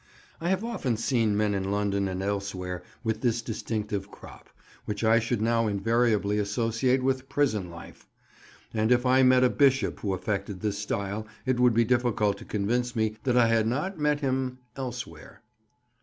I've 0.41 0.63
often 0.63 0.97
seen 0.97 1.37
men 1.37 1.53
in 1.53 1.69
London 1.71 2.07
and 2.07 2.23
elsewhere 2.23 2.81
with 3.03 3.21
this 3.21 3.43
distinctive 3.43 4.09
crop, 4.09 4.49
which 4.85 5.03
I 5.03 5.19
should 5.19 5.43
now 5.43 5.67
invariably 5.67 6.39
associate 6.39 7.03
with 7.03 7.29
prison 7.29 7.69
life; 7.69 8.09
and 8.73 8.91
if 8.91 9.05
I 9.05 9.21
met 9.21 9.43
a 9.43 9.49
Bishop 9.51 9.99
who 9.99 10.15
affected 10.15 10.59
this 10.61 10.79
style 10.79 11.27
it 11.45 11.59
would 11.59 11.75
be 11.75 11.85
difficult 11.85 12.39
to 12.39 12.45
convince 12.45 12.95
me 12.95 13.17
that 13.25 13.37
I 13.37 13.45
had 13.45 13.67
not 13.67 13.99
met 13.99 14.21
him 14.21 14.57
"elsewhere." 14.75 15.43